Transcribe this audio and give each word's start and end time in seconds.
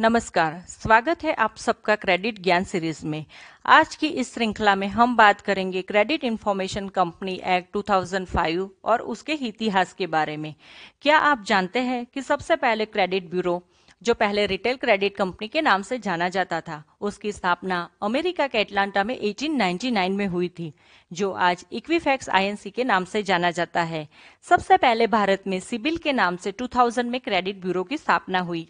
नमस्कार, 0.00 0.64
स्वागत 0.68 1.22
है 1.24 1.32
आप 1.34 1.56
सबका 1.56 1.94
क्रेडिट 1.96 2.38
ज्ञान 2.42 2.64
सीरीज़ 2.64 3.06
में। 3.06 3.24
आज 3.66 3.96
की 3.96 4.06
इस 4.06 4.34
श्रृंखला 4.34 4.74
में 4.74 4.86
हम 4.88 5.16
बात 5.16 5.40
करेंगे 5.40 5.82
क्रेडिट 5.82 6.24
इंफॉर्मेशन 6.24 6.88
कंपनी 6.88 7.40
एक्ट 7.44 7.72
2005 7.72 8.68
और 8.84 9.00
उसके 9.00 9.32
इतिहास 9.32 9.92
के 9.92 10.06
बारे 10.06 10.36
में। 10.36 10.54
क्या 11.02 11.18
आप 11.18 11.42
जानते 11.44 11.78
हैं 11.78 12.06
कि 12.06 12.22
सबसे 12.22 12.56
पहले 12.56 12.84
क्रेडिट 12.84 13.30
ब्यूरो, 13.30 13.62
जो 14.02 14.14
पहले 14.14 14.46
रिटेल 14.46 14.76
क्रेडिट 14.76 15.16
कंपनी 15.16 15.48
के 15.48 15.60
नाम 15.60 15.82
से 15.82 15.98
जाना 15.98 16.28
जाता 16.28 16.60
था, 16.60 16.82
उसकी 17.00 17.32
स्थापना 17.32 17.90
अमेरिका 18.02 18.46
के 18.46 18.58
एटलांटा 18.58 19.04
में 19.04 19.18
1899 19.18 20.12
में 20.12 20.26
हुई 20.26 20.48
थी, 20.48 20.72
जो 21.12 21.32
आज 21.32 21.66
इक्विफैक्स 21.72 22.28
आईएनसी 22.28 22.70
के 22.70 22.84
नाम 22.84 23.04
से 23.04 23.22
जाना 23.22 23.50
जाता 23.50 23.82
है। 23.82 24.08
सबसे 24.42 24.76
पहले 24.76 25.06
भारत 25.06 25.42
में 25.46 25.60
सिबिल 25.60 25.96
के 25.96 26.12
नाम 26.12 26.36
से 26.36 26.52
2000 26.52 27.04
में 27.04 27.20
क्रेडिट 27.20 27.60
ब्यूरो 27.60 27.84
की 27.84 27.96
स्थापना 27.96 28.40
हुई। 28.40 28.68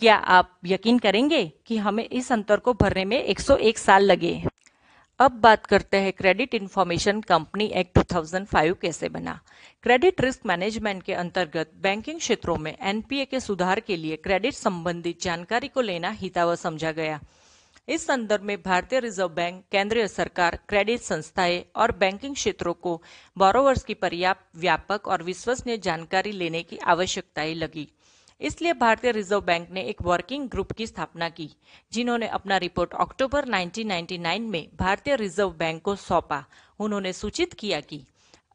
क्या 0.00 0.14
आप 0.16 0.58
यकीन 0.66 0.98
करेंगे 0.98 1.52
कि 1.66 1.76
हमें 1.76 2.08
इस 2.08 2.32
अंतर 2.32 2.56
को 2.56 2.72
भरने 2.72 3.04
में 3.04 3.24
101 3.24 3.78
साल 3.78 4.02
लगे? 4.02 4.44
अब 5.18 5.30
बात 5.30 5.66
करते 5.66 5.96
हैं 5.96 6.12
क्रेडिट 6.12 6.54
इंफॉर्मेशन 6.54 7.20
कंपनी 7.20 7.64
एक्ट 7.64 7.98
2005 7.98 8.74
कैसे 8.82 9.08
बना? 9.08 9.40
क्रेडिट 9.82 10.20
रिस्क 10.20 10.46
मैनेजमेंट 10.46 11.02
के 11.02 11.14
अंतर्गत 11.14 11.70
बैंकिंग 11.82 12.18
क्षेत्रों 12.18 12.56
में 12.56 12.76
एनपीए 12.80 13.24
के 13.24 13.40
सुधार 13.40 13.80
के 13.80 13.96
लिए 13.96 14.16
क्रेडिट 14.16 14.54
संबंधित 14.54 15.22
जानकारी 15.22 15.68
को 15.68 15.80
लेना 15.80 16.10
हितावह 16.10 16.54
समझा 16.54 16.92
गया। 16.92 17.20
इस 17.88 18.06
संदर्भ 18.06 18.42
में 18.42 18.62
भारतीय 18.62 19.00
रिज़र्व 19.00 19.28
बैंक 19.28 19.64
केंद्रीय 19.72 20.08
सरकार 20.08 20.58
क्रेडिट 20.68 21.00
संस्थाएँ 21.00 21.64
और 21.76 21.92
बैंकिंग 21.92 22.34
क्षेत्रों 22.34 22.74
को 22.74 23.02
बोरोवर्स 23.38 23.84
की 23.84 23.94
पर्याप्त, 23.94 24.44
व्यापक 24.56 25.08
और 25.08 25.22
विश्वसनीय 25.22 25.78
जानकारी 25.78 26.32
लेने 26.32 26.62
की 26.62 26.76
आवश्यकताएँ 26.76 27.54
लगी। 27.54 27.88
इसलिए 28.40 28.72
भारतीय 28.72 29.12
रिज़र्व 29.12 29.40
बैंक 29.40 29.70
ने 29.70 29.82
एक 29.82 30.02
वर्किंग 30.02 30.48
ग्रुप 30.48 30.72
की 30.72 30.86
स्थापना 30.86 31.28
की, 31.28 31.50
जिन्होंने 31.92 32.28
अपना 32.28 32.56
रिपोर्ट 32.56 32.94
अक्टूबर 32.94 33.44
1999 33.44 34.38
में 34.38 34.68
भारतीय 34.76 35.16
रिज़र्व 35.16 35.50
बैंक 35.50 35.82
को 35.82 35.96
सौंपा। 35.96 36.44
उन्होंने 36.78 37.12
सूचित 37.12 37.52
किया 37.52 37.80
कि 37.80 38.04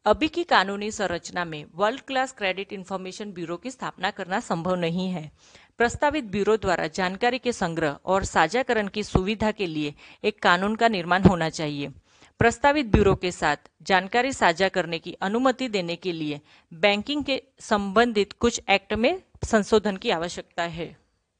अभी 0.06 0.28
की 0.28 0.42
कानूनी 0.44 0.90
संरचना 0.90 1.44
में 1.44 1.64
world 1.74 2.00
class 2.00 2.32
credit 2.32 2.72
information 2.72 3.32
bureau 3.32 3.56
की 3.56 3.70
स्थापना 3.70 4.10
करना 4.10 4.40
संभव 4.40 4.74
नहीं 4.74 5.08
है। 5.08 5.30
प्रस्तावित 5.78 6.24
ब्यूरो 6.24 6.56
द्वारा 6.56 6.86
जानकारी 6.86 7.38
के 7.38 7.52
संग्रह 7.52 7.98
और 8.04 8.24
साझाकरण 8.24 8.88
की 8.88 9.02
सुविधा 9.02 9.50
के 9.50 9.66
लिए 9.66 9.94
एक 10.24 10.42
कानून 10.42 10.76
का 10.76 10.88
निर्माण 10.88 11.22
होना 11.22 11.48
चाहिए। 11.48 11.88
प्रस्तावित 12.38 12.86
ब्यूरो 12.86 13.14
के 13.14 13.30
साथ 13.30 13.56
जानकारी 13.82 14.32
साझा 14.32 14.68
करने 14.68 14.98
की 14.98 15.12
अनुमति 15.12 15.68
देने 15.68 15.96
के 15.96 16.12
लिए 16.12 16.40
बैंकिंग 16.72 17.24
के 17.24 17.42
संबंधित 17.60 18.32
कुछ 18.32 18.60
एक्ट 18.70 18.94
में 18.94 19.22
संशोधन 19.44 19.96
की 19.96 20.10
आवश्यकता 20.10 20.62
है। 20.62 20.96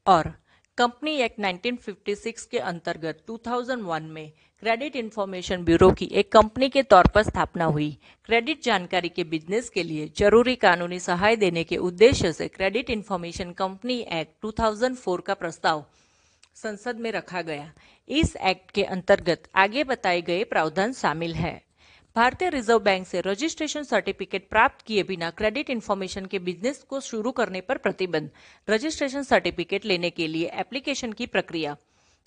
और 0.07 0.33
कंपनी 0.79 1.17
एक्ट 1.17 1.41
1956 1.41 2.47
के 2.47 2.59
अंतर्गत 2.59 3.25
2001 3.27 4.03
में 4.03 4.33
क्रेडिट 4.61 4.97
इंफॉर्मेशन 4.97 5.65
ब्यूरो 5.65 5.91
की 5.91 6.05
एक 6.13 6.33
कंपनी 6.33 6.69
के 6.69 6.83
तौर 6.83 7.07
पर 7.07 7.23
स्थापना 7.23 7.65
हुई। 7.65 7.99
क्रेडिट 8.25 8.63
जानकारी 8.63 9.09
के 9.09 9.25
बिज़नेस 9.25 9.69
के 9.69 9.83
लिए 9.83 10.13
ज़रूरी 10.19 10.57
कानूनी 10.57 10.99
सहाय 10.99 11.37
देने 11.37 11.65
के 11.65 11.77
उद्देश्य 11.77 12.33
से 12.33 12.49
क्रेडिट 12.49 12.91
इंफॉर्मेशन 12.91 13.53
कंपनी 13.53 14.07
एक्ट 14.13 14.33
2004 14.43 15.21
का 15.21 15.35
प्रस्ताव 15.35 15.85
संसद 16.55 16.97
में 16.97 17.13
रखा 17.13 17.43
गया। 17.43 17.73
इस 18.09 18.37
एक्ट 18.37 18.71
के 18.71 18.85
अंतर्गत 18.85 19.43
आगे 19.55 19.85
बताए 19.85 20.23
गए 20.23 20.45
प्रावधान 20.45 20.93
शामिल 20.93 21.35
है। 21.35 21.66
भारतीय 22.17 22.49
रिज़र्व 22.51 22.79
बैंक 22.79 23.07
से 23.07 23.21
रजिस्ट्रेशन 23.21 23.83
सर्टिफिकेट 23.83 24.49
प्राप्त 24.51 24.85
किए 24.87 25.03
बिना 25.03 25.29
क्रेडिट 25.31 25.71
इन्फॉर्मेशन 25.71 26.27
के 26.27 26.39
बिज़नेस 26.39 26.79
को 26.89 27.01
शुरू 27.01 27.31
करने 27.31 27.61
पर 27.61 27.79
प्रतिबंध। 27.79 28.31
रजिस्ट्रेशन 28.69 29.23
सर्टिफिकेट 29.23 29.85
लेने 29.85 30.11
के 30.11 30.29
लिए 30.29 30.51
एप्लीकेशन 30.55 31.13
की 31.13 31.27
प्रक्रिया। 31.27 31.77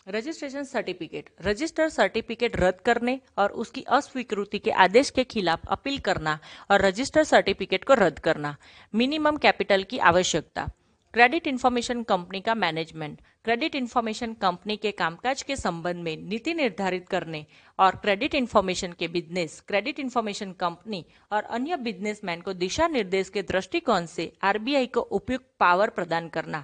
रजिस्ट्रेशन 0.09 0.63
सर्टिफिकेट, 0.63 1.29
रजिस्टर 1.41 1.89
सर्टिफिकेट 1.89 2.55
रद्द 2.55 2.81
करने 2.85 3.19
और 3.37 3.51
उसकी 3.53 3.81
अस्वीकृति 3.89 4.59
के 4.59 4.71
आदेश 4.79 5.09
के 5.09 5.23
खिलाफ 5.23 5.67
अपील 5.69 5.97
करना 5.99 6.39
और 6.71 6.81
रजिस्टर 6.81 7.23
सर्टिफिकेट 7.23 7.83
को 7.83 7.93
रद्द 7.93 8.19
करना। 8.19 8.55
मिनिमम 8.93 9.37
कैपिटल 9.37 9.83
की 9.83 9.97
आवश्यकता। 9.97 10.69
क्रेडिट 11.13 11.47
इन्फॉर्मेशन 11.47 12.01
कंपनी 12.03 12.39
का 12.41 12.53
मैनेजमेंट, 12.55 13.21
क्रेडिट 13.45 13.75
इन्फॉर्मेशन 13.75 14.33
कंपनी 14.33 14.75
के 14.77 14.91
कामकाज 14.91 15.41
के 15.43 15.55
संबंध 15.55 16.03
में 16.03 16.17
नीति 16.19 16.53
निर्धारित 16.53 17.07
करने 17.09 17.45
और 17.79 17.95
क्रेडिट 17.95 18.35
इन्फॉर्मेशन 18.35 18.93
के 18.99 19.07
बिज़नेस, 19.07 19.59
क्रेडिट 19.67 19.99
इंफॉर्मेशन 19.99 20.51
कंपनी 20.59 21.03
और 21.31 21.43
अन्य 21.43 21.77
बिजनेसमैन 21.77 22.41
को 22.41 22.53
दिशा 22.53 22.87
निर्देश 22.87 23.29
के 23.29 23.41
दृष्टिकोण 23.43 24.05
से 24.05 24.31
आरबीआई 24.43 24.87
को 24.87 25.01
उपयुक्त 25.01 25.45
पावर 25.59 25.89
प्रदान 25.89 26.27
करना। 26.29 26.63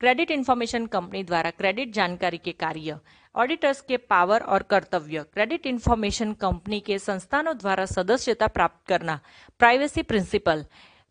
क्रेडिट 0.00 0.30
इन्फॉर्मेशन 0.30 0.86
कंपनी 0.86 1.22
द्वारा 1.24 1.50
क्रेडिट 1.50 1.92
जानकारी 1.92 2.38
के 2.38 2.52
कार्य, 2.52 2.98
ऑडिटर्स 3.34 3.80
के 3.80 3.96
पावर 3.96 4.42
और 4.42 4.62
कर्तव्य, 4.62 5.24
क्रेडिट 5.34 5.66
इन्फॉर्मेशन 5.66 6.32
कंपनी 6.32 6.80
के 6.80 6.98
संस्थानों 6.98 7.56
द्वारा 7.58 7.84
सदस्यता 7.86 8.46
प्राप्त 8.46 8.86
करना, 8.88 9.18
privacy 9.58 10.02
principle 10.02 10.64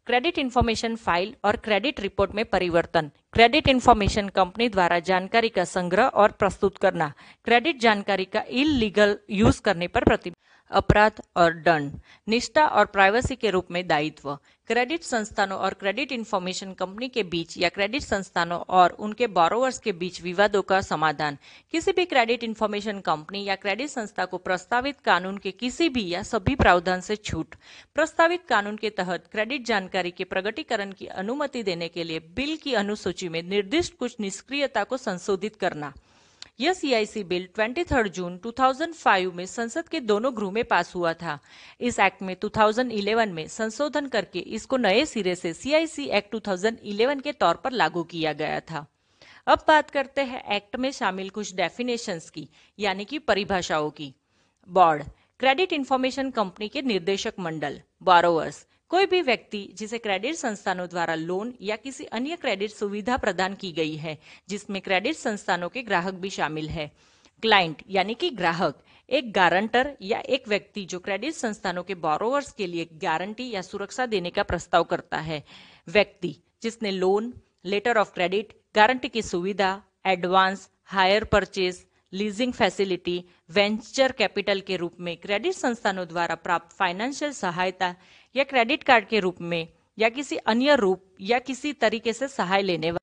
credit 0.09 0.37
information 0.39 0.95
file 0.95 1.33
और 1.45 1.55
क्रेडिट 1.55 1.99
रिपोर्ट 1.99 2.31
में 2.35 2.43
परिवर्तन। 2.45 3.09
क्रेडिट 3.33 3.67
इन्फॉर्मेशन 3.67 4.29
कंपनी 4.29 4.67
द्वारा 4.69 4.97
जानकारी 4.99 5.49
का 5.49 5.63
संग्रह 5.65 6.07
और 6.13 6.31
प्रस्तुत 6.31 6.77
करना। 6.77 7.11
क्रेडिट 7.45 7.79
जानकारी 7.79 8.25
का 8.25 8.43
इलीगल 8.51 9.15
यूज़ 9.31 9.61
करने 9.61 9.87
पर 9.87 10.03
प्रति 10.03 10.31
अपराध 10.71 11.21
और 11.35 11.53
दंड, 11.55 11.91
निष्ठा 12.27 12.65
और 12.65 12.85
प्राइवेसी 12.85 13.35
के 13.35 13.49
रूप 13.49 13.71
में 13.71 13.87
दायित्व 13.87 14.37
क्रेडिट 14.67 15.03
संस्थानों 15.03 15.57
और 15.59 15.73
क्रेडिट 15.73 16.11
इंफॉर्मेशन 16.11 16.73
कंपनी 16.73 17.07
के 17.09 17.23
बीच 17.23 17.57
या 17.57 17.69
क्रेडिट 17.69 18.01
संस्थानों 18.01 18.59
और 18.69 18.91
उनके 18.99 19.27
बोरोवर्स 19.27 19.79
के 19.79 19.91
बीच 19.91 20.21
विवादों 20.21 20.61
का 20.61 20.81
समाधान। 20.81 21.37
किसी 21.71 21.91
भी 21.91 22.05
क्रेडिट 22.05 22.43
इंफॉर्मेशन 22.43 22.99
कंपनी 22.99 23.43
या 23.43 23.55
क्रेडिट 23.55 23.89
संस्था 23.89 24.25
को 24.25 24.37
प्रस्तावित 24.37 24.99
कानून 24.99 25.37
के 25.37 25.51
किसी 25.51 25.89
भी 25.89 26.07
या 26.09 26.21
सभी 26.23 26.55
प्रावधान 26.55 27.01
से 27.01 27.15
छूट। 27.15 27.55
प्रस्तावित 27.95 28.45
कानून 28.49 28.75
के 28.75 28.89
तहत 28.89 29.27
क्रेडिट 29.31 29.65
जानकारी 29.65 30.11
के 30.11 30.23
प्रगटीकरण 30.23 30.91
की 30.91 31.05
अनुमति 31.05 31.63
देने 31.63 31.87
के 31.87 32.03
लिए 32.03 32.19
बिल 32.35 32.55
की 32.57 32.73
अनुसूची 32.73 33.29
में 33.29 33.41
निर्दिष्ट 33.43 33.97
कुछ 33.97 34.15
निष्क्रियता 34.19 34.83
को 34.83 34.97
संशोधित 34.97 35.55
करना। 35.55 35.93
यह 36.59 36.73
सीआईसी 36.73 37.23
बिल 37.23 37.47
23 37.57 38.07
जून 38.07 38.37
2005 38.37 39.33
में 39.33 39.45
संसद 39.45 39.87
के 39.89 39.99
दोनों 39.99 40.31
गृह 40.37 40.51
में 40.51 40.63
पास 40.63 40.93
हुआ 40.95 41.13
था। 41.13 41.37
इस 41.81 41.99
एक्ट 41.99 42.21
में 42.21 42.35
2011 42.35 43.31
में 43.31 43.47
संशोधन 43.47 44.07
करके 44.07 44.39
इसको 44.39 44.77
नए 44.77 45.05
सिरे 45.05 45.35
से 45.35 45.53
सीआईसी 45.53 46.05
एक्ट 46.09 46.35
2011 46.35 47.21
के 47.21 47.31
तौर 47.31 47.55
पर 47.55 47.71
लागू 47.71 48.03
किया 48.03 48.33
गया 48.33 48.59
था। 48.59 48.85
अब 49.47 49.63
बात 49.67 49.89
करते 49.89 50.21
हैं 50.21 50.43
एक्ट 50.55 50.75
में 50.75 50.91
शामिल 50.91 51.29
कुछ 51.29 51.55
डेफिनेशंस 51.55 52.29
की, 52.29 52.47
यानी 52.79 53.05
कि 53.05 53.19
परिभाषाओं 53.19 53.89
की। 53.89 54.13
बोर्ड 54.67 55.03
क्रेडिट 55.39 55.73
इंफॉर्मेशन 55.73 56.31
कंपनी 56.31 56.67
के 56.67 56.81
निर्देशक 56.81 57.33
मंडल 57.39 57.81
बारोवर्स 58.03 58.65
कोई 58.91 59.05
भी 59.05 59.21
व्यक्ति 59.21 59.61
जिसे 59.77 59.97
क्रेडिट 59.97 60.35
संस्थानों 60.35 60.87
द्वारा 60.89 61.15
लोन 61.15 61.53
या 61.61 61.75
किसी 61.75 62.05
अन्य 62.05 62.35
क्रेडिट 62.35 62.71
सुविधा 62.71 63.17
प्रदान 63.17 63.53
की 63.53 63.71
गई 63.71 63.95
है, 63.95 64.17
जिसमें 64.49 64.81
क्रेडिट 64.81 65.15
संस्थानों 65.15 65.69
के 65.69 65.81
ग्राहक 65.81 66.13
भी 66.13 66.29
शामिल 66.29 66.69
है। 66.69 66.91
क्लाइंट 67.43 67.81
यानी 67.89 68.13
कि 68.13 68.29
ग्राहक, 68.29 68.81
एक 69.09 69.31
गारंटर 69.33 69.91
या 70.01 70.19
एक 70.19 70.47
व्यक्ति 70.47 70.85
जो 70.85 70.99
क्रेडिट 70.99 71.33
संस्थानों 71.33 71.83
के 71.83 71.95
बोरोवर्स 71.97 72.51
के 72.51 72.67
लिए 72.67 72.87
गारंटी 72.93 73.49
या 73.49 73.61
सुरक्षा 73.61 74.05
देने 74.05 74.29
का 74.29 74.43
प्रस्ताव 74.43 74.83
करता 74.83 75.17
है। 75.17 75.43
व्यक्ति 75.87 76.35
जिसने 76.63 76.91
loan 76.91 77.33
letter 77.65 77.97
of 77.97 78.13
credit 78.13 78.53
guarantee 78.75 79.09
की 79.09 79.21
सुविधा 79.21 79.71
advance 80.05 80.69
hire 80.85 81.23
purchase 81.23 81.85
leasing 82.13 82.53
facility 82.53 83.23
venture 83.49 84.11
capital 84.11 84.61
के 84.61 84.75
रूप 84.77 84.95
में 84.99 85.15
क्रेडिट 85.17 85.53
संस्थानों 85.53 86.07
द्वारा 86.07 86.35
प्राप्त 86.35 86.75
फाइनेंशियल 86.75 87.31
सहायता 87.31 87.93
या 88.35 88.43
क्रेडिट 88.43 88.83
कार्ड 88.83 89.07
के 89.07 89.19
रूप 89.19 89.41
में, 89.41 89.67
या 89.97 90.09
किसी 90.09 90.35
अन्य 90.37 90.75
रूप, 90.75 91.05
या 91.21 91.39
किसी 91.39 91.73
तरीके 91.73 92.13
से 92.13 92.27
सहाय 92.27 92.61
लेने 92.61 92.91
वाले। 92.91 92.97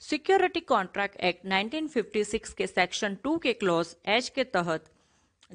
सिक्योरिटी 0.00 0.60
कॉन्ट्रैक्ट 0.60 1.16
एक्ट 1.20 1.46
1956 1.46 2.52
के 2.52 2.66
सेक्शन 2.66 3.16
2 3.26 3.38
के 3.38 3.52
क्लॉज 3.52 3.96
एच 4.06 4.28
के 4.28 4.44
तहत, 4.44 4.84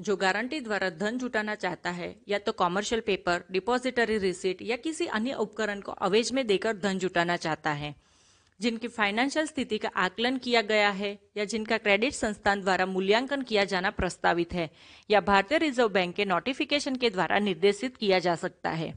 जो 0.00 0.16
गारंटी 0.16 0.60
द्वारा 0.60 0.90
धन 0.90 1.18
जुटाना 1.18 1.54
चाहता 1.54 1.90
है, 1.90 2.16
या 2.28 2.38
तो 2.38 2.52
कॉमर्शियल 2.52 3.00
पेपर, 3.00 3.44
डिपॉजिटरी 3.50 4.18
रिसीट, 4.18 4.62
या 4.62 4.76
किसी 4.76 5.06
अन्य 5.06 5.32
उपकरण 5.32 5.80
को 5.80 5.92
अवेज 5.92 6.32
में 6.32 6.46
देकर 6.46 6.76
धन 6.76 6.98
जुटाना 6.98 7.36
चाहता 7.36 7.72
है। 7.72 7.94
जिनकी 8.60 8.88
फाइनेंशियल 8.88 9.46
स्थिति 9.46 9.78
का 9.78 9.90
आकलन 9.96 10.36
किया 10.38 10.62
गया 10.62 10.90
है 10.90 11.18
या 11.36 11.44
जिनका 11.44 11.78
क्रेडिट 11.78 12.12
संस्थान 12.12 12.60
द्वारा 12.60 12.86
मूल्यांकन 12.86 13.42
किया 13.42 13.64
जाना 13.64 13.90
प्रस्तावित 13.90 14.52
है 14.52 14.68
या 15.10 15.20
भारतीय 15.20 15.58
रिज़र्व 15.58 15.88
बैंक 15.88 16.14
के 16.14 16.24
नोटिफिकेशन 16.24 16.96
के 16.96 17.10
द्वारा 17.10 17.38
निर्देशित 17.38 17.96
किया 17.96 18.18
जा 18.18 18.34
सकता 18.34 18.70
है। 18.70 18.90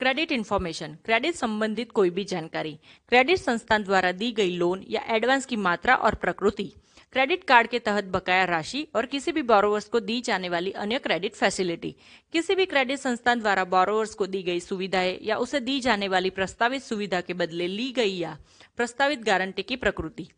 क्रेडिट 0.00 0.32
इन्फॉर्मेशन 0.32 0.96
क्रेडिट 1.04 1.34
संबंधित 1.34 1.92
कोई 1.92 2.10
भी 2.10 2.24
जानकारी 2.24 2.78
क्रेडिट 3.08 3.38
संस्थान 3.38 3.84
द्वारा 3.84 4.12
दी 4.12 4.30
गई 4.32 4.50
लोन 4.50 4.84
या 4.88 5.02
एडवांस 5.08 5.46
की 5.46 5.56
मात्रा 5.56 5.94
और 5.94 6.14
प्रकृति। 6.14 6.72
क्रेडिट 7.12 7.44
कार्ड 7.44 7.68
के 7.68 7.78
तहत 7.78 8.04
बकाया 8.04 8.44
राशि 8.44 8.86
और 8.94 9.06
किसी 9.06 9.32
भी 9.32 9.42
बोरोवर्स 9.42 9.84
को 9.88 10.00
दी 10.00 10.20
जाने 10.20 10.48
वाली 10.48 10.70
अन्य 10.70 10.98
क्रेडिट 10.98 11.34
फैसिलिटी 11.34 11.94
किसी 12.32 12.54
भी 12.54 12.66
क्रेडिट 12.66 12.98
संस्थान 12.98 13.40
द्वारा 13.40 13.64
बोरोवर्स 13.64 14.14
को 14.14 14.26
दी 14.26 14.42
गई 14.42 14.60
सुविधाएँ 14.60 15.18
या 15.22 15.36
उसे 15.36 15.60
दी 15.60 15.80
जाने 15.80 16.08
वाली 16.08 16.30
प्रस्तावित 16.30 16.82
सुविधा 16.82 17.20
के 17.20 17.34
बदले 17.34 17.66
ली 17.66 17.90
गई 17.92 18.16
या 18.16 18.36
प्रस्तावित 18.76 19.22
गारंटी 19.22 19.62
की 19.62 19.76
प्रकृति। 19.76 20.28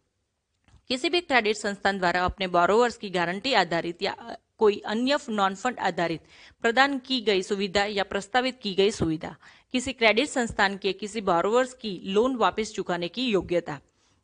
किसी 0.89 1.09
भी 1.11 1.21
क्रेडिट 1.21 1.57
संस्थान 1.57 1.99
द्वारा 1.99 2.25
अपने 2.25 2.47
बोरोवर्स 2.47 2.97
की 2.97 3.11
गारंटी 3.11 3.53
आधारित 3.55 4.03
या 4.03 4.37
कोई 4.59 4.83
अन्य 4.87 5.19
नॉन 5.29 5.55
फंड 5.55 5.79
आधारित 5.79 6.21
प्रदान 6.63 6.99
की 6.99 7.21
गई 7.21 7.43
सुविधा 7.43 7.85
या 7.85 8.05
प्रस्तावित 8.05 8.59
की 8.63 8.75
गई 8.75 8.91
सुविधा। 8.91 9.37
किसी 9.73 9.93
क्रेडिट 9.93 10.29
संस्थान 10.29 10.77
के 10.77 10.93
किसी 10.93 11.21
बोरोवर्स 11.21 11.73
की 11.73 12.01
लोन 12.05 12.37
वापस 12.37 12.73
चुकाने 12.75 13.09
की 13.09 13.27
योग्यता। 13.27 13.79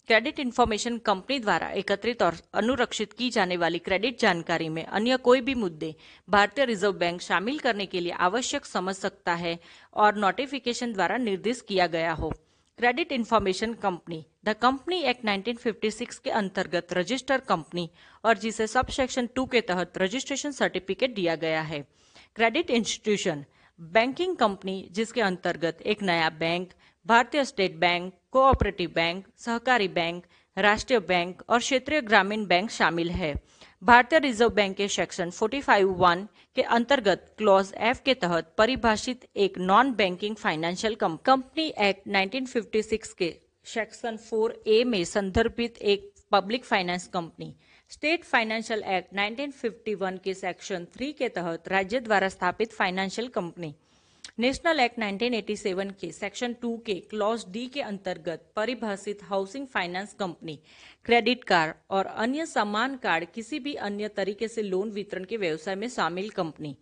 क्रेडिट 0.09 0.39
इन्फॉर्मेशन 0.41 0.99
कंपनी 0.99 1.39
द्वारा 1.39 1.69
एकत्रित 1.69 2.23
और 2.23 2.35
अनुरक्षित 2.55 3.13
की 3.13 3.31
जाने 3.31 3.57
वाली 3.57 3.79
क्रेडिट 3.79 4.19
जानकारी 4.21 4.69
में 4.69 4.85
अन्य 4.85 5.17
कोई 5.17 5.41
भी 5.41 5.55
मुद्दे 5.55 5.95
भारतीय 6.29 6.65
रिज़र्व 6.65 6.93
बैंक 6.93 7.21
शामिल 7.21 7.59
करने 7.59 7.87
के 7.87 8.01
लिए 8.01 8.13
आवश्यक 8.13 8.67
समझ 8.67 8.95
सकता 8.95 9.35
है 9.35 9.59
और 9.95 10.17
नोटिफिकेशन 10.17 10.93
द्वारा 10.93 11.17
निर्दिष्ट 11.17 11.67
किया 11.67 11.87
गया 11.87 12.13
हो। 12.13 12.31
Credit 12.79 13.13
information 13.13 13.75
company, 13.75 14.25
the 14.45 14.55
company 14.63 15.03
act 15.03 15.25
1956 15.25 16.19
के 16.19 16.31
अंतर्गत 16.31 16.93
रजिस्टर 16.93 17.41
कंपनी 17.41 17.91
और 18.25 18.39
जिसे 18.39 18.67
सब 18.67 18.87
सेक्शन 18.91 19.29
टू 19.35 19.47
के 19.47 19.61
तहत 19.61 19.99
रजिस्ट्रेशन 19.99 20.51
सर्टिफिकेट 20.53 21.15
दिया 21.15 21.37
गया 21.37 21.63
है। 21.63 21.85
क्रेडिट 22.35 22.71
इंस्टीट्यूशन, 22.71 23.45
बैंकिंग 23.81 24.37
कंपनी 24.37 24.89
जिसके 24.93 25.21
अंतर्गत 25.21 25.83
एक 25.83 26.03
नया 26.03 26.31
बैंक 26.31 26.73
भारतीय 27.07 27.45
स्टेट 27.45 27.75
बैंक, 27.79 28.13
कोऑपरेटिव 28.33 28.91
बैंक, 28.95 29.27
सहकारी 29.39 29.87
बैंक, 29.89 30.25
राष्ट्रीय 30.57 30.99
बैंक 31.01 31.43
और 31.49 31.59
क्षेत्रीय 31.59 32.01
ग्रामीण 32.01 32.47
बैंक 32.47 32.71
शामिल 32.71 33.11
है। 33.11 33.35
भारतीय 33.83 34.19
रिज़र्व 34.19 34.51
बैंक 34.55 34.77
के 34.77 34.89
सेक्शन 34.89 35.31
45 35.31 35.83
वन 36.01 36.27
के 36.57 36.63
अंतर्गत 36.79 37.35
क्लॉज 37.39 37.73
एफ़ 37.91 38.03
के 38.05 38.15
तहत 38.15 38.53
परिभाषित 38.59 39.29
एक 39.37 39.59
non 39.59 39.93
banking 39.95 40.37
financial 40.37 40.95
company 41.03 41.73
act 41.89 42.09
1956 42.09 43.13
के 43.19 43.33
सेक्शन 43.75 44.19
4 44.33 44.59
ए 44.67 44.83
में 44.85 45.03
संदर्भित 45.05 45.79
एक 45.95 46.13
public 46.33 46.65
finance 46.65 47.07
company 47.15 47.55
state 47.91 48.25
financial 48.25 48.83
act 48.97 49.15
1951 49.17 50.19
के 50.25 50.35
सेक्शन 50.35 50.87
3 51.01 51.13
के 51.19 51.29
तहत 51.39 51.69
राज्य 51.69 52.01
द्वारा 52.01 52.29
स्थापित 52.29 52.73
फाइनेंशियल 52.73 53.29
कंपनी 53.35 53.75
नेशनल 54.39 54.81
एक्ट 54.81 54.99
1987 54.99 55.93
के, 56.01 56.11
सेक्शन 56.13 56.55
2 56.63 56.77
के, 56.87 56.95
क्लॉज 56.95 57.45
डी 57.49 57.67
के 57.67 57.81
अंतर्गत 57.81 58.53
परिभाषित 58.57 59.19
housing 59.23 59.67
finance 59.67 60.13
company, 60.13 60.59
credit 61.05 61.45
card 61.45 61.75
और 61.91 62.07
अन्य 62.07 62.47
समान 62.47 62.97
कार्ड, 62.97 63.25
किसी 63.35 63.59
भी 63.59 63.75
अन्य 63.75 64.09
तरीके 64.09 64.49
से 64.49 64.63
लोन 64.63 64.91
वितरण 64.91 65.25
के 65.25 65.37
व्यवसाय 65.37 65.75
में 65.75 65.89
शामिल 65.89 66.29
कंपनी। 66.31 66.77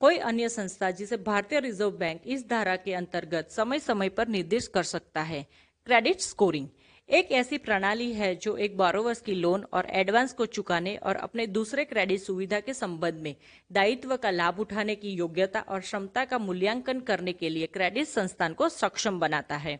कोई 0.00 0.16
अन्य 0.16 0.48
संस्था 0.48 0.90
जिसे 0.90 1.16
भारतीय 1.16 1.60
रिज़र्व 1.60 1.90
बैंक 1.90 2.20
इस 2.26 2.48
धारा 2.48 2.76
के 2.76 2.94
अंतर्गत 2.94 3.50
समय 3.50 3.78
समय 3.78 4.08
पर 4.08 4.28
निर्देश 4.28 4.66
कर 4.66 4.82
सकता 4.82 5.22
है। 5.22 5.46
Credit 5.86 6.20
scoring. 6.20 6.68
एक 7.08 7.30
ऐसी 7.32 7.58
प्रणाली 7.58 8.12
है 8.12 8.34
जो 8.34 8.56
एक 8.56 8.76
बारोवर्स 8.76 9.20
की 9.20 9.34
लोन 9.34 9.64
और 9.72 9.86
एडवांस 9.90 10.32
को 10.32 10.46
चुकाने 10.46 10.94
और 10.96 11.16
अपने 11.16 11.46
दूसरे 11.46 11.84
क्रेडिट 11.84 12.20
सुविधा 12.20 12.58
के 12.60 12.72
संबंध 12.74 13.20
में 13.20 13.34
दायित्व 13.70 14.16
का 14.16 14.30
लाभ 14.30 14.58
उठाने 14.60 14.94
की 14.94 15.10
योग्यता 15.10 15.60
और 15.60 15.80
क्षमता 15.80 16.24
का 16.24 16.38
मूल्यांकन 16.38 17.00
करने 17.00 17.32
के 17.32 17.48
लिए 17.48 17.66
क्रेडिट 17.66 18.06
संस्थान 18.06 18.52
को 18.52 18.68
सक्षम 18.68 19.20
बनाता 19.20 19.56
है। 19.56 19.78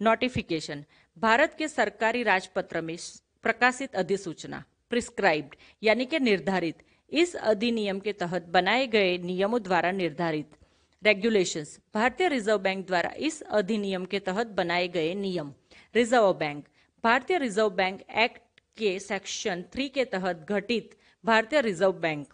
नोटिफिकेशन 0.00 0.84
भारत 1.16 1.54
के 1.58 1.68
सरकारी 1.68 2.22
राजपत्र 2.22 2.80
में 2.80 2.96
प्रकाशित 3.42 3.94
अधिसूचना 3.94 4.62
प्रिस्क्राइब्ड 4.90 5.54
यानी 5.82 6.06
कि 6.06 6.18
निर्धारित, 6.18 6.76
इस 7.12 7.34
अधिनियम 7.36 8.00
के 8.00 8.12
तहत 8.12 8.48
बनाए 8.48 8.86
गए 8.86 9.16
नियमों 9.18 9.62
द्वारा 9.62 9.90
निर्धारित। 9.92 10.50
रेगुलेशंस 11.02 11.78
भारतीय 11.94 12.28
रिज़र्व 12.28 12.58
बैंक 12.58 12.86
द्वारा 12.86 13.10
इस 13.18 13.40
अधिनियम 13.42 14.04
के 14.04 14.18
तहत 14.18 14.46
बनाए 14.52 14.88
गए 14.88 15.14
नियम। 15.14 15.52
रिज़र्व 15.94 16.32
बैंक 16.32 16.64
भारतीय 17.04 17.38
रिज़र्व 17.38 17.70
बैंक 17.70 18.00
एक्ट 18.18 18.60
के 18.78 18.98
सेक्शन 18.98 19.62
थ्री 19.72 19.88
के 19.88 20.04
तहत 20.04 20.44
गठित 20.48 20.96
भारतीय 21.24 21.60
रिज़र्व 21.60 21.92
बैंक 22.00 22.26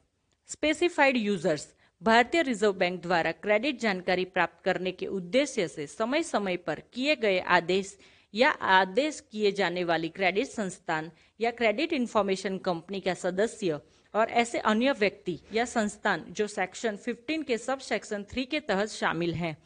स्पेसिफाइड 0.48 1.16
यूज़र्स 1.16 1.68
भारतीय 2.02 2.42
रिज़र्व 2.42 2.72
बैंक 2.72 3.00
द्वारा 3.02 3.32
क्रेडिट 3.32 3.78
जानकारी 3.80 4.24
प्राप्त 4.24 4.62
करने 4.64 4.92
के 4.92 5.06
उद्देश्य 5.06 5.68
से 5.68 5.86
समय 5.86 6.22
समय 6.22 6.56
पर 6.56 6.82
किए 6.92 7.16
गए 7.16 7.38
आदेश 7.50 7.96
या 8.34 8.50
आदेश 8.50 9.20
किए 9.32 9.52
जाने 9.52 9.84
वाली 9.84 10.08
क्रेडिट 10.08 10.46
संस्थान 10.46 11.10
या 11.40 11.50
क्रेडिट 11.50 11.92
इंफॉर्मेशन 11.92 12.58
कंपनी 12.58 13.00
का 13.00 13.14
सदस्य 13.14 13.80
और 14.14 14.30
ऐसे 14.40 14.58
अन्य 14.58 14.92
व्यक्ति 14.92 15.38
या 15.52 15.64
संस्थान 15.64 16.24
जो 16.30 16.46
सेक्शन 16.46 16.96
15 17.08 17.44
के 17.44 17.58
सब 17.58 17.78
सेक्शन 17.78 18.24
3 18.34 18.46
के 18.46 18.60
तहत 18.60 18.88
शामिल 18.88 19.34
हैं। 19.34 19.56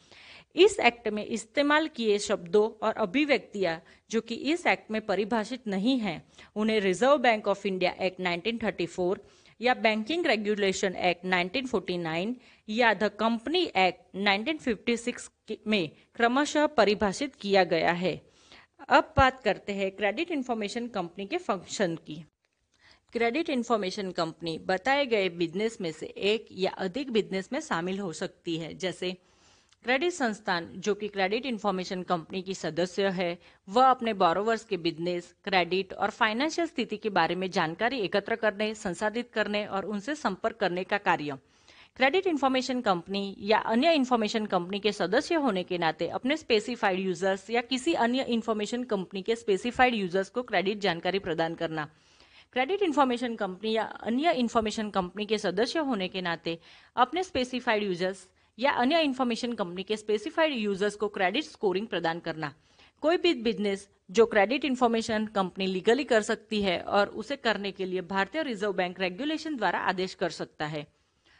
इस 0.56 0.78
एक्ट 0.80 1.08
में 1.08 1.24
इस्तेमाल 1.24 1.88
किए 1.88 2.18
शब्दों 2.18 2.68
और 2.86 2.94
अभिव्यक्तियाँ 2.98 3.80
जो 4.10 4.20
कि 4.20 4.34
इस 4.52 4.66
एक्ट 4.66 4.90
में 4.90 5.00
परिभाषित 5.06 5.66
नहीं 5.66 5.98
हैं, 5.98 6.22
उन्हें 6.56 6.80
reserve 6.80 7.18
bank 7.18 7.48
of 7.48 7.66
India 7.66 7.94
act 8.00 8.20
1934 8.20 9.18
या 9.60 9.74
बैंकिंग 9.74 10.26
रेगुलेशन 10.26 10.96
एक्ट 10.96 11.24
1949 11.26 12.34
या 12.68 12.92
द 12.94 13.10
कंपनी 13.20 13.62
एक्ट 13.76 14.16
1956 14.16 15.56
में 15.66 15.90
क्रमशः 16.16 16.66
परिभाषित 16.66 17.34
किया 17.34 17.64
गया 17.64 17.92
है। 17.92 18.20
अब 18.88 19.14
बात 19.16 19.42
करते 19.42 19.72
हैं 19.72 19.90
क्रेडिट 19.90 20.30
इंफॉर्मेशन 20.30 20.86
कंपनी 20.88 21.26
के 21.26 21.38
फ़ंक्शन 21.38 21.96
की। 21.96 22.22
क्रेडिट 23.12 23.50
इंफॉर्मेशन 23.50 24.10
कंपनी 24.10 24.58
बताए 24.58 25.06
गए 25.06 25.28
बिज़नेस 25.28 25.80
में 25.80 25.90
से 25.92 26.06
एक 26.06 26.46
या 26.52 26.70
अधिक 26.78 27.10
बिज़नेस 27.10 27.48
में 27.52 27.60
शामिल 27.60 27.98
हो 27.98 28.12
सकती 28.12 28.56
है, 28.56 28.74
जैसे 28.74 29.16
क्रेडिट 29.84 30.12
संस्थान, 30.12 30.66
जो 30.76 30.94
कि 30.94 31.08
क्रेडिट 31.08 31.46
इंफॉर्मेशन 31.46 32.02
कंपनी 32.02 32.40
की 32.42 32.54
सदस्य 32.54 33.08
है, 33.08 33.38
वह 33.68 33.86
अपने 33.86 34.12
बोरोवर्स 34.14 34.64
के 34.64 34.76
बिज़नेस 34.76 35.32
क्रेडिट 35.44 35.92
और 35.92 36.10
फाइनेंशियल 36.10 36.66
स्थिति 36.66 36.96
के 36.96 37.10
बारे 37.10 37.34
में 37.34 37.50
जानकारी 37.50 37.98
एकत्र 37.98 38.36
करने, 38.36 38.74
संसाधित 38.74 39.30
करने 39.32 39.64
और 39.66 39.84
उनसे 39.84 40.14
संपर्क 40.14 40.56
करने 40.56 40.84
का 40.84 40.98
कार्य। 40.98 41.36
क्रेडिट 41.96 42.26
इंफॉर्मेशन 42.26 42.80
कंपनी 42.80 43.34
या 43.40 43.58
अन्य 43.58 43.92
इंफॉर्मेशन 43.94 44.46
कंपनी 44.46 44.80
के 44.80 44.92
सदस्य 44.92 45.34
होने 45.36 45.62
के 45.62 45.78
नाते 45.78 46.08
अपने 46.08 46.36
स्पेसिफाइड 46.36 47.00
यूज़र्स 47.00 47.48
या 47.50 47.60
किसी 47.60 47.94
अन्य 48.04 48.24
इंफॉर्मेशन 48.30 48.84
कंपनी 48.84 49.22
के 49.22 49.36
स्पेसिफाइड 49.36 49.94
यूज़र्स 49.94 50.28
को 50.30 50.42
क्रेडिट 50.42 50.80
जानकारी 50.80 51.18
प्रदान 51.18 51.54
करना। 51.54 51.88
क्रेडिट 52.52 52.82
इंफॉर्मेशन 52.82 53.34
कंपनी 53.36 53.72
या 53.72 53.84
अन्य 54.02 54.32
इंफॉर्मेशन 54.34 54.90
कंपनी 54.90 55.26
के 55.26 55.38
सदस्य 55.38 55.78
होने 55.80 56.08
के 56.08 56.20
नाते 56.20 56.58
अपने 56.96 57.22
स्पेसिफाइड 57.22 57.82
यूज़र्स 57.82 58.26
या 58.60 58.70
अन्य 58.72 59.00
इंफॉर्मेशन 59.00 59.52
कंपनी 59.52 59.82
के 59.82 59.96
स्पेसिफाइड 59.96 60.52
यूज़र्स 60.54 60.96
को 60.96 61.08
क्रेडिट 61.08 61.44
स्कोरिंग 61.44 61.86
प्रदान 61.86 62.20
करना। 62.20 62.52
कोई 63.02 63.16
भी 63.16 63.34
बिज़नेस 63.42 63.88
जो 64.10 64.26
क्रेडिट 64.26 64.64
इंफॉर्मेशन 64.64 65.26
कंपनी 65.26 65.66
लीगली 65.66 66.04
कर 66.04 66.22
सकती 66.22 66.60
है 66.62 66.78
और 66.80 67.08
उसे 67.22 67.36
करने 67.38 67.70
के 67.72 67.84
लिए 67.84 68.00
भारतीय 68.08 68.42
रिज़र्व 68.42 68.72
बैंक 68.72 69.00
रेगुलेशन 69.00 69.56
द्वारा 69.56 69.78
आदेश 69.90 70.14
कर 70.14 70.30
सकता 70.30 70.66
है। 70.66 70.86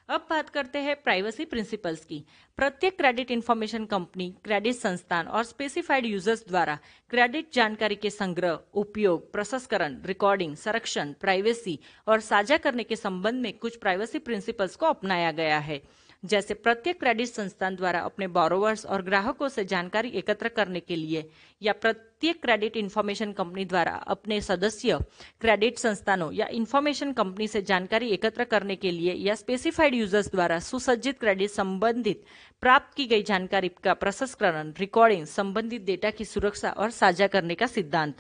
अब 0.09 0.27
बात 0.31 0.49
करते 0.49 0.79
हैं 0.79 0.95
प्राइवेसी 1.03 1.45
प्रिंसिपल्स 1.45 2.05
की। 2.05 2.25
प्रत्येक 2.59 2.97
क्रेडिट 2.99 3.31
इंफॉर्मेशन 3.31 3.85
कंपनी 3.85 4.29
क्रेडिट 4.45 4.75
संस्थान 4.75 5.27
और 5.27 5.45
स्पेसिफाइड 5.45 6.07
यूज़र्स 6.07 6.45
द्वारा 6.49 6.79
क्रेडिट 7.11 7.53
जानकारी 7.55 7.97
के 7.97 8.11
संग्रह, 8.11 8.59
उपयोग, 8.75 9.31
प्रसंस्करण 9.33 10.01
रिकॉर्डिंग 10.07 10.57
संरक्षण 10.57 11.13
प्राइवेसी 11.21 11.79
और 12.07 12.21
साझा 12.23 12.57
करने 12.57 12.85
के 12.85 12.97
संबंध 12.97 13.43
में 13.43 13.53
कुछ 13.59 13.77
प्राइवेसी 13.77 14.19
प्रिंसिपल्स 14.21 14.77
को 14.77 14.87
अपनाया 14.87 15.31
गया 15.33 15.59
है। 15.59 15.83
जैसे 16.25 16.55
प्रत्येक 16.55 16.99
क्रेडिट 17.01 17.27
संस्थान 17.27 17.77
द्वारा 17.77 18.01
अपने 18.01 18.27
बोरोवर्स 18.29 18.85
और 18.87 19.03
ग्राहकों 19.03 19.49
से 19.49 19.65
जानकारी 19.65 20.09
एकत्र 20.11 20.49
करने 20.49 20.81
के 20.81 20.97
लिए 20.97 21.25
या 21.63 21.73
प्रत्येक 21.73 22.41
क्रेडिट 22.43 22.77
इन्फॉर्मेशन 22.77 23.33
कंपनी 23.33 23.65
द्वारा 23.65 23.93
अपने 24.07 24.41
सदस्य, 24.41 24.99
क्रेडिट 25.41 25.79
संस्थानों 25.79 26.31
या 26.33 26.47
इन्फॉर्मेशन 26.53 27.13
कंपनी 27.13 27.47
से 27.49 27.63
जानकारी 27.63 28.09
एकत्र 28.09 28.45
करने 28.45 28.77
के 28.77 28.91
लिए 28.91 29.15
या 29.15 29.35
स्पेसिफाइड 29.35 29.95
यूज़र्स 29.95 30.31
द्वारा 30.31 30.59
सुसज्जित 30.61 31.19
क्रेडिट 31.21 31.51
संबंधित 31.51 32.25
प्राप्त 32.63 32.95
की 32.97 33.07
गई 33.07 33.23
जानकारी 33.23 33.71
का 33.85 33.95
प्रसंस्करण 33.95 34.73
रिकॉर्डिंग 34.79 35.27
संबंधित 35.27 35.85
डेटा 35.85 36.11
की 36.11 36.25
सुरक्षा 36.25 36.71
और 36.71 36.91
साझा 36.91 37.27
करने 37.27 37.55
का 37.55 37.67
सिद्धांत। 37.67 38.17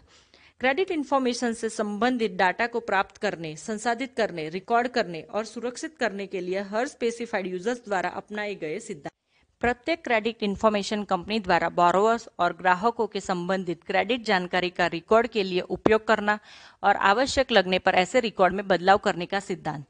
क्रेडिट 0.61 0.91
इन्फॉर्मेशन 0.91 1.53
से 1.53 1.69
संबंधित 1.69 2.33
डाटा 2.37 2.67
को 2.67 2.81
प्राप्त 2.81 3.17
करने, 3.17 3.55
संसाधित 3.57 4.13
करने 4.17 4.49
रिकॉर्ड 4.49 4.89
करने 4.89 5.21
और 5.23 5.45
सुरक्षित 5.45 5.97
करने 6.01 6.27
के 6.27 6.41
लिए 6.41 6.61
हर 6.71 6.89
स्पेसिफाइड 6.89 7.47
यूज़र्स 7.47 7.79
द्वारा 7.85 8.09
अपनाए 8.11 8.55
गए 8.55 8.79
सिद्धांत। 8.79 9.13
प्रत्येक 9.63 10.05
क्रेडिट 10.05 10.43
इन्फॉर्मेशन 10.43 11.05
कंपनी 11.05 11.39
द्वारा 11.41 11.69
बोरोवर्स 11.71 12.29
और 12.39 12.53
ग्राहकों 12.53 13.07
के 13.07 13.21
संबंधित 13.21 13.85
क्रेडिट 13.85 14.25
जानकारी 14.25 14.71
का 14.71 14.87
रिकॉर्ड 14.89 15.27
के 15.27 15.43
लिए 15.43 15.61
उपयोग 15.71 16.07
करना 16.07 16.39
और 16.85 16.97
आवश्यक 17.13 17.53
लगने 17.53 17.79
पर 17.79 17.95
ऐसे 17.95 18.21
रिकॉर्ड 18.21 18.55
में 18.55 18.67
बदलाव 18.69 18.99
करने 18.99 19.27
का 19.27 19.41
सिद्धांत। 19.41 19.85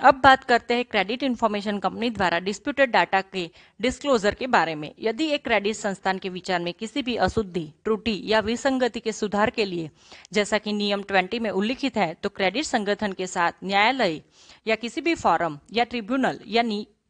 अब 0.00 0.20
बात 0.24 0.42
करते 0.44 0.74
हैं 0.74 0.84
क्रेडिट 0.84 1.22
इन्फॉर्मेशन 1.22 1.78
कंपनी 1.78 2.10
द्वारा 2.10 2.38
डिस्प्यूटेड 2.38 2.90
डाटा 2.90 3.20
के 3.22 3.48
डिस्क्लोजर 3.80 4.34
के 4.34 4.46
बारे 4.46 4.74
में। 4.74 4.92
यदि 5.00 5.26
एक 5.26 5.44
क्रेडिट 5.44 5.76
संस्थान 5.76 6.18
के 6.18 6.28
विचार 6.28 6.60
में 6.60 6.72
किसी 6.74 7.02
भी 7.02 7.16
अशुद्धि, 7.16 7.72
त्रुटि 7.84 8.20
या 8.24 8.40
विसंगति 8.40 9.00
के 9.00 9.12
सुधार 9.12 9.50
के 9.50 9.64
लिए 9.64 9.90
जैसा 10.32 10.58
कि 10.58 10.72
नियम 10.72 11.02
20 11.02 11.40
में 11.40 11.50
उल्लिखित 11.50 11.96
है 11.96 12.12
तो 12.14 12.28
क्रेडिट 12.28 12.64
संगठन 12.64 13.12
के 13.12 13.26
साथ 13.26 13.64
न्यायालय 13.64 14.20
या 14.66 14.74
किसी 14.76 15.00
भी 15.00 15.14
फॉरम 15.16 15.58
या 15.72 15.84
ट्रिब्यूनल 15.84 16.40
या 16.46 16.62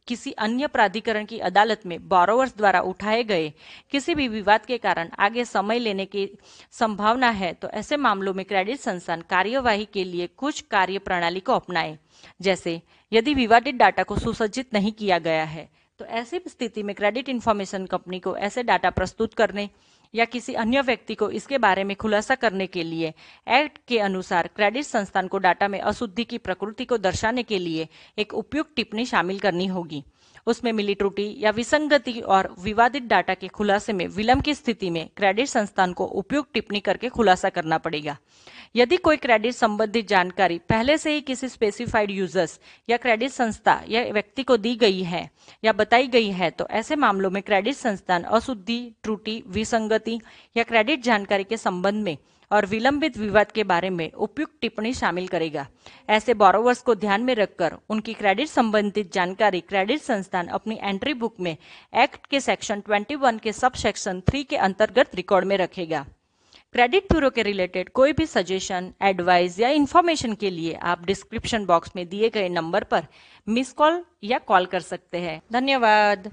किसी 0.09 0.31
अन्य 0.31 0.67
प्राधिकरण 0.67 1.25
की 1.25 1.39
अदालत 1.39 1.85
में 1.85 1.97
बोरोवर्स 2.07 2.55
द्वारा 2.57 2.79
उठाए 2.81 3.23
गए 3.23 3.51
किसी 3.91 4.15
भी 4.15 4.27
विवाद 4.27 4.65
के 4.65 4.77
कारण 4.77 5.09
आगे 5.19 5.45
समय 5.45 5.79
लेने 5.79 6.05
की 6.05 6.27
संभावना 6.71 7.29
है 7.29 7.53
तो 7.53 7.69
ऐसे 7.69 7.97
मामलों 7.97 8.33
में 8.33 8.45
क्रेडिट 8.45 8.79
संस्थान 8.79 9.21
कार्यवाही 9.21 9.85
के 9.85 10.03
लिए 10.03 10.27
कुछ 10.37 10.61
कार्य 10.61 10.99
प्रणाली 10.99 11.39
को 11.39 11.53
अपनाए। 11.53 11.97
जैसे, 12.41 12.81
यदि 13.13 13.33
विवादित 13.33 13.75
डाटा 13.75 14.03
को 14.03 14.17
सुसज्जित 14.19 14.73
नहीं 14.73 14.91
किया 14.91 15.19
गया 15.19 15.43
है 15.43 15.69
तो 15.99 16.05
ऐसी 16.05 16.39
स्थिति 16.47 16.83
में 16.83 16.95
क्रेडिट 16.95 17.29
इंफॉर्मेशन 17.29 17.85
कंपनी 17.85 18.19
को 18.19 18.35
ऐसे 18.37 18.63
डाटा 18.63 18.89
प्रस्तुत 18.89 19.33
करने 19.33 19.69
या 20.13 20.25
किसी 20.25 20.53
अन्य 20.53 20.81
व्यक्ति 20.81 21.15
को 21.15 21.29
इसके 21.29 21.57
बारे 21.57 21.83
में 21.83 21.95
खुलासा 21.95 22.35
करने 22.35 22.67
के 22.67 22.83
लिए 22.83 23.13
एक्ट 23.47 23.77
के 23.87 23.99
अनुसार 23.99 24.49
क्रेडिट 24.55 24.83
संस्थान 24.83 25.27
को 25.27 25.37
डाटा 25.37 25.67
में 25.67 25.79
अशुद्धि 25.79 26.23
की 26.23 26.37
प्रकृति 26.37 26.85
को 26.85 26.97
दर्शाने 26.97 27.43
के 27.43 27.59
लिए 27.59 27.87
एक 28.17 28.33
उपयुक्त 28.33 28.75
टिप्पणी 28.75 29.05
शामिल 29.05 29.39
करनी 29.39 29.65
होगी। 29.65 30.03
उसमें 30.47 30.71
मिली 30.71 30.95
त्रुटि 30.95 31.35
या 31.39 31.51
विसंगति 31.51 32.19
और 32.19 32.53
विवादित 32.59 33.03
डाटा 33.03 33.33
के 33.33 33.47
खुलासे 33.47 33.93
में 33.93 34.07
विलंब 34.07 34.41
की 34.41 34.53
स्थिति 34.53 34.89
में 34.89 35.07
क्रेडिट 35.17 35.47
संस्थान 35.47 35.93
को 35.93 36.05
उपयुक्त 36.05 36.53
टिप्पणी 36.53 36.79
करके 36.79 37.09
खुलासा 37.09 37.49
करना 37.49 37.77
पड़ेगा। 37.77 38.17
यदि 38.75 38.97
कोई 38.97 39.17
क्रेडिट 39.17 39.53
संबंधित 39.53 40.07
जानकारी 40.07 40.57
पहले 40.69 40.97
से 40.97 41.13
ही 41.13 41.21
किसी 41.21 41.47
स्पेसिफाइड 41.49 42.11
यूज़र्स 42.11 42.59
या 42.89 42.97
क्रेडिट 42.97 43.31
संस्था 43.31 43.81
या 43.89 44.03
व्यक्ति 44.03 44.43
को 44.43 44.57
दी 44.57 44.75
गई 44.75 45.01
है 45.03 45.29
या 45.63 45.73
बताई 45.73 46.07
गई 46.07 46.29
है 46.31 46.49
तो 46.49 46.67
ऐसे 46.71 46.95
मामलों 46.95 47.29
में 47.29 47.41
क्रेडिट 47.43 47.75
संस्थान 47.75 48.23
अशुद्धि, 48.23 48.79
त्रुटि, 49.03 49.43
विसंगति 49.47 50.19
या 50.57 50.63
क्रेडिट 50.63 51.03
जानकारी 51.03 51.43
के 51.43 51.57
संबंध 51.57 52.03
में 52.03 52.17
और 52.51 52.65
विलंबित 52.65 53.17
विवाद 53.17 53.51
के 53.51 53.63
बारे 53.63 53.89
में 53.89 54.11
उपयुक्त 54.11 54.53
टिप्पणी 54.61 54.93
शामिल 54.93 55.27
करेगा। 55.27 55.67
ऐसे 56.09 56.33
बोरोवर्स 56.33 56.81
को 56.81 56.95
ध्यान 56.95 57.21
में 57.21 57.33
रखकर 57.35 57.75
उनकी 57.89 58.13
क्रेडिट 58.13 58.47
संबंधित 58.47 59.13
जानकारी 59.13 59.61
क्रेडिट 59.61 60.01
संस्थान 60.01 60.47
अपनी 60.47 60.79
एंट्री 60.81 61.13
बुक 61.13 61.35
में 61.39 61.55
एक्ट 61.95 62.25
के 62.25 62.39
सेक्शन 62.39 62.81
21 62.81 63.39
के 63.39 63.53
सब 63.53 63.73
सेक्शन 63.73 64.21
3 64.21 64.43
के 64.43 64.57
अंतर्गत 64.57 65.15
रिकॉर्ड 65.15 65.45
में 65.45 65.57
रखेगा। 65.57 66.05
क्रेडिट 66.73 67.03
ब्यूरो 67.03 67.29
के 67.29 67.43
रिलेटेड 67.43 67.89
कोई 67.89 68.13
भी 68.13 68.25
सजेशन 68.25 68.91
एडवाइस 69.01 69.59
या 69.59 69.69
इन्फॉर्मेशन 69.69 70.33
के 70.33 70.49
लिए 70.49 70.73
आप 70.73 71.05
डिस्क्रिप्शन 71.05 71.65
बॉक्स 71.65 71.91
में 71.95 72.07
दिए 72.09 72.29
गए 72.29 72.49
नंबर 72.49 72.83
पर 72.83 73.05
मिस 73.47 73.71
कॉल 73.71 74.03
या 74.23 74.37
कॉल 74.37 74.65
कर 74.65 74.79
सकते 74.79 75.17
हैं। 75.17 75.41
धन्यवाद। 75.53 76.31